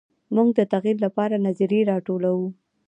[0.35, 2.47] موږ د تغیر لپاره نظریې راټولوو.